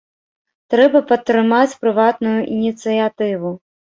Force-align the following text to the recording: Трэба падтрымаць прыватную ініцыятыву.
Трэба 0.73 1.01
падтрымаць 1.11 1.77
прыватную 1.85 2.39
ініцыятыву. 2.57 3.55